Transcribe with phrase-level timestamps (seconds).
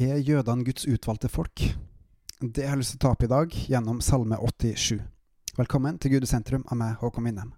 [0.00, 1.60] Er jødene Guds utvalgte folk?
[2.40, 5.02] Det har jeg lyst til å ta opp i dag gjennom Salme 87.
[5.58, 7.50] Velkommen til Gudesentrum av meg, Håkon Winnem.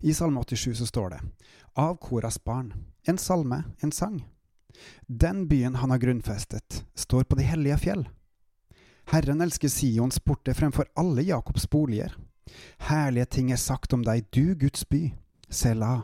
[0.00, 1.20] I Salme 87 så står det
[1.76, 2.72] Av Koras barn,
[3.04, 4.22] en salme, en sang.
[5.04, 8.06] Den byen han har grunnfestet, står på de hellige fjell.
[9.12, 12.16] Herren elsker Sions porter fremfor alle Jakobs boliger.
[12.88, 15.12] Herlige ting er sagt om deg, du Guds by.
[15.48, 16.02] Selah.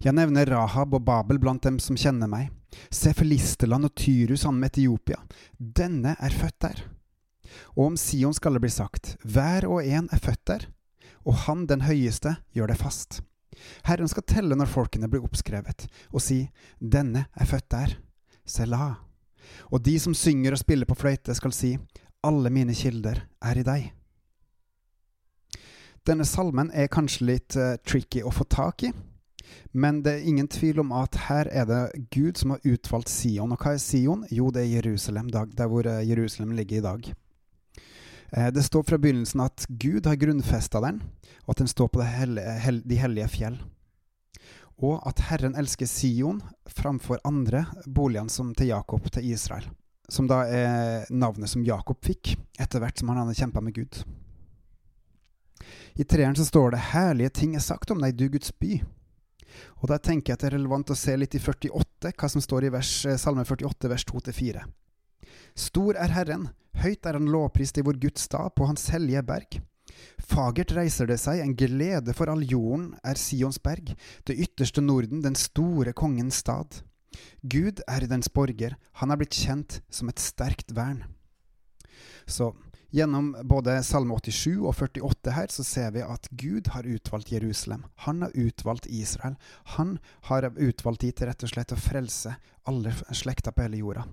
[0.00, 2.48] Jeg nevner Rahab og Babel blant dem som kjenner meg.
[2.90, 5.18] Se Filisteland og Tyrus, sammen med Etiopia.
[5.58, 6.84] Denne er født der.
[7.76, 10.66] Og om Sion skal det bli sagt, hver og en er født der,
[11.26, 13.20] og han den høyeste gjør det fast.
[13.84, 16.44] Herren skal telle når folkene blir oppskrevet, og si,
[16.80, 17.96] denne er født der.
[18.46, 19.02] Selah.
[19.74, 21.74] Og de som synger og spiller på fløyte, skal si,
[22.24, 23.90] alle mine kilder er i deg.
[26.08, 28.92] Denne salmen er kanskje litt uh, tricky å få tak i,
[29.76, 31.80] men det er ingen tvil om at her er det
[32.14, 33.52] Gud som har utvalgt Sion.
[33.52, 34.22] Og hva er Sion?
[34.32, 37.10] Jo, det er Jerusalem, der hvor uh, Jerusalem ligger i dag.
[38.32, 41.02] Uh, det står fra begynnelsen at Gud har grunnfesta den,
[41.44, 43.60] og at den står på hellige, hel de hellige fjell.
[44.80, 46.40] Og at Herren elsker Sion
[46.72, 49.68] framfor andre boligene som til Jakob, til Israel.
[50.10, 54.00] Som da er navnet som Jakob fikk etter hvert som han hadde kjempa med Gud.
[55.96, 58.84] I treeren så står det 'Herlige ting er sagt om deg, du Guds by'.
[59.82, 62.40] Og der tenker jeg at det er relevant å se litt i 48, hva som
[62.40, 64.64] står i vers, eh, Salme 48, vers 2-4.
[65.56, 66.50] Stor er Herren,
[66.80, 69.60] høyt er han lovprist i vår Guds stad, på hans hellige berg.
[70.22, 73.94] Fagert reiser det seg, en glede for all jorden er Sions berg,
[74.28, 76.82] det ytterste Norden, den store kongens stad.
[77.42, 81.02] Gud er dens borger, han er blitt kjent som et sterkt vern.
[82.30, 82.52] Så
[82.90, 87.84] Gjennom både Salme 87 og 48 her så ser vi at Gud har utvalgt Jerusalem.
[88.06, 89.36] Han har utvalgt Israel.
[89.76, 92.34] Han har utvalgt de til rett og slett å frelse
[92.66, 94.08] alle slekter på hele jorda.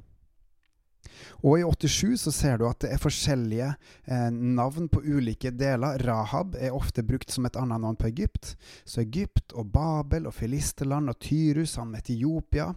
[1.41, 5.97] Og i 87 så ser du at det er forskjellige eh, navn på ulike deler.
[6.05, 8.55] Rahab er ofte brukt som et annet navn på Egypt.
[8.85, 12.73] Så Egypt og Babel og Filisterland og Tyrus, sammen med Etiopia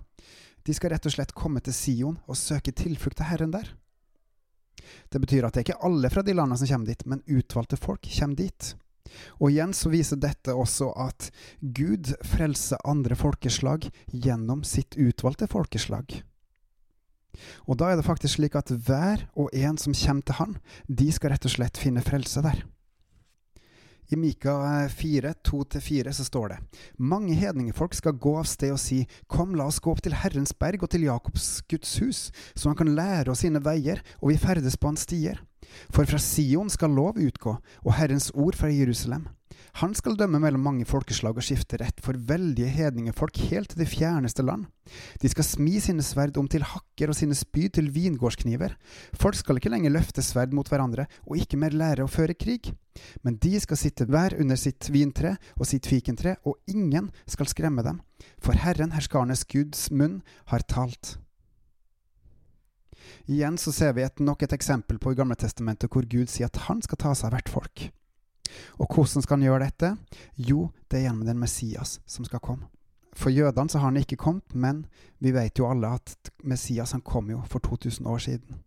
[0.65, 3.69] De skal rett og slett komme til Sion og søke tilflukt til Herren der.
[5.11, 7.78] Det betyr at det er ikke alle fra de landene som kommer dit, men utvalgte
[7.81, 8.73] folk kommer dit.
[9.43, 11.31] Og igjen så viser dette også at
[11.61, 16.21] Gud frelser andre folkeslag gjennom sitt utvalgte folkeslag.
[17.67, 20.56] Og da er det faktisk slik at hver og en som kommer til Han,
[20.87, 22.62] de skal rett og slett finne frelse der.
[24.12, 26.59] I Mika 4, eh, 2-4 så står det
[26.98, 30.50] Mange hedningefolk skal gå av sted og si Kom, la oss gå opp til Herrens
[30.59, 32.22] berg og til Jakobs Guds hus,
[32.59, 35.38] så han kan lære oss sine veier, og vi ferdes på hans stier.
[35.94, 37.54] For fra Sion skal lov utgå,
[37.87, 39.28] og Herrens ord fra Jerusalem.
[39.78, 43.87] Han skal dømme mellom mange folkeslag og skifte rett for veldige hedningefolk helt til de
[43.87, 44.66] fjerneste land.
[45.22, 48.75] De skal smi sine sverd om til hakker og sine spyd til vingårdskniver.
[49.15, 52.72] Folk skal ikke lenger løfte sverd mot hverandre og ikke mer lære å føre krig.
[53.22, 57.84] Men de skal sitte hver under sitt vintre og sitt fikentre, og ingen skal skremme
[57.87, 58.00] dem.
[58.43, 60.21] For Herren, herskarnes Guds munn,
[60.53, 61.19] har talt.
[63.31, 66.50] Igjen så ser vi et, nok et eksempel på i Gamle Testamentet hvor Gud sier
[66.50, 67.87] at han skal ta seg av hvert folk.
[68.83, 69.94] Og hvordan skal han gjøre dette?
[70.37, 72.69] Jo, det er gjennom den Messias som skal komme.
[73.16, 74.84] For jødene så har han ikke kommet, men
[75.19, 78.60] vi vet jo alle at Messias han kom jo for 2000 år siden.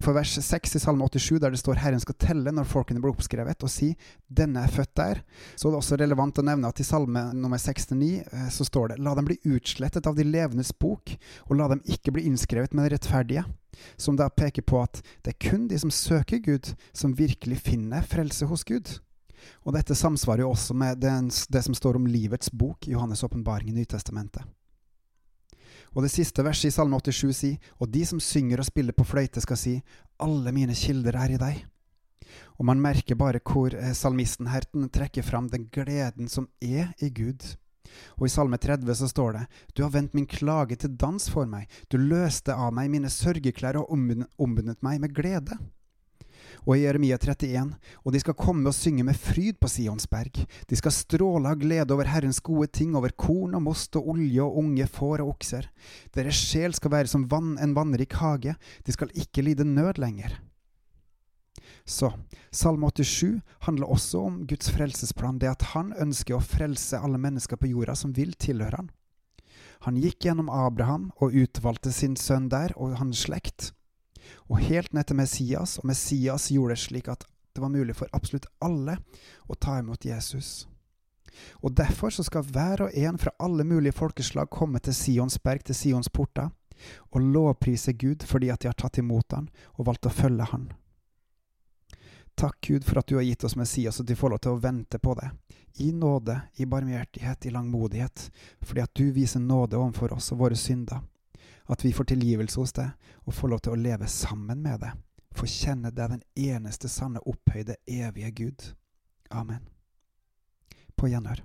[0.00, 3.12] For vers 6 i Salme 87, der det står 'Herren skal telle når folkene blir
[3.12, 3.96] oppskrevet', og si
[4.32, 5.22] 'denne er født der',
[5.56, 8.88] så er det også relevant å nevne at i Salme nummer 69 eh, så står
[8.88, 11.16] det 'La dem bli utslettet av de levendes bok,
[11.50, 13.44] og la dem ikke bli innskrevet med de rettferdige',
[13.96, 18.00] som da peker på at det er kun de som søker Gud, som virkelig finner
[18.00, 19.00] frelse hos Gud.
[19.64, 23.68] Og dette samsvarer jo også med det som står om livets bok i Johannes' åpenbaring
[23.68, 24.42] i Nytestamentet.
[25.94, 29.06] Og det siste verset i Salme 87 sier, og de som synger og spiller på
[29.06, 29.74] fløyte, skal si,
[30.22, 31.64] alle mine kilder er i deg.
[32.60, 37.10] Og man merker bare hvor eh, salmisten her trekker fram den gleden som er i
[37.10, 37.42] Gud.
[38.20, 39.44] Og i Salme 30 så står det,
[39.74, 43.80] Du har vendt min klage til dans for meg, du løste av meg mine sørgeklær
[43.80, 45.58] og ombundet meg med glede
[46.66, 47.72] og i Jeremia 31,
[48.04, 50.42] og de skal komme og synge med fryd på Sionsberg.
[50.68, 54.44] De skal stråle av glede over Herrens gode ting, over korn og most og olje
[54.44, 55.70] og unge får og okser.
[56.16, 60.38] Deres sjel skal være som vann, en vannrik hage, de skal ikke lide nød lenger.
[61.88, 62.12] Så
[62.54, 67.58] Salme 87 handler også om Guds frelsesplan, det at han ønsker å frelse alle mennesker
[67.58, 68.90] på jorda som vil tilhøre han.
[69.88, 73.72] Han gikk gjennom Abraham og utvalgte sin sønn der og hans slekt
[74.48, 78.10] og helt ned til Messias, og Messias gjorde det slik at det var mulig for
[78.14, 78.96] absolutt alle
[79.50, 80.68] å ta imot Jesus.
[81.62, 85.64] Og derfor så skal hver og en fra alle mulige folkeslag komme til Sions berg,
[85.64, 86.50] til Sions porter,
[87.10, 90.70] og lovprise Gud fordi at de har tatt imot han og valgt å følge han.
[92.40, 94.54] Takk, Gud, for at du har gitt oss Messias, og at vi får lov til
[94.54, 95.28] å vente på det.
[95.84, 98.30] I nåde, i barmhjertighet, i langmodighet,
[98.64, 101.02] fordi at du viser nåde overfor oss og våre synder.
[101.70, 102.90] At vi får tilgivelse hos deg,
[103.26, 104.96] og får lov til å leve sammen med deg.
[105.38, 108.66] Få kjenne deg den eneste sanne, opphøyde, evige Gud.
[109.30, 109.62] Amen.
[110.98, 111.44] På gjenhør.